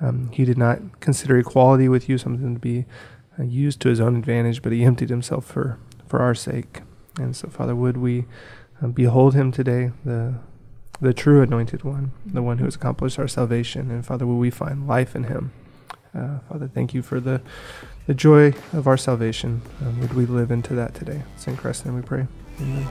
um, 0.01 0.29
he 0.33 0.45
did 0.45 0.57
not 0.57 0.79
consider 0.99 1.37
equality 1.37 1.87
with 1.87 2.09
you 2.09 2.17
something 2.17 2.55
to 2.55 2.59
be 2.59 2.85
uh, 3.37 3.43
used 3.43 3.79
to 3.81 3.89
his 3.89 3.99
own 3.99 4.15
advantage, 4.15 4.61
but 4.61 4.71
he 4.71 4.83
emptied 4.83 5.09
himself 5.09 5.45
for, 5.45 5.77
for 6.07 6.19
our 6.19 6.35
sake. 6.35 6.81
And 7.19 7.35
so, 7.35 7.49
Father, 7.49 7.75
would 7.75 7.97
we 7.97 8.25
uh, 8.81 8.87
behold 8.87 9.33
him 9.33 9.51
today, 9.51 9.91
the 10.03 10.33
the 11.01 11.13
true 11.13 11.41
anointed 11.41 11.83
one, 11.83 12.11
the 12.25 12.41
one 12.41 12.57
who 12.57 12.65
has 12.65 12.75
accomplished 12.75 13.19
our 13.19 13.27
salvation. 13.27 13.89
And 13.91 14.05
Father, 14.05 14.25
will 14.25 14.37
we 14.37 14.49
find 14.49 14.87
life 14.87 15.15
in 15.15 15.25
him? 15.25 15.51
Uh, 16.13 16.39
Father, 16.49 16.67
thank 16.67 16.93
you 16.93 17.01
for 17.01 17.19
the, 17.19 17.41
the 18.07 18.13
joy 18.13 18.53
of 18.73 18.87
our 18.87 18.97
salvation. 18.97 19.61
Um, 19.81 19.99
would 20.01 20.13
we 20.13 20.25
live 20.25 20.51
into 20.51 20.73
that 20.75 20.95
today? 20.95 21.23
It's 21.35 21.47
in 21.47 21.55
Christ's 21.55 21.85
name 21.85 21.95
we 21.95 22.01
pray. 22.01 22.27
Amen. 22.59 22.87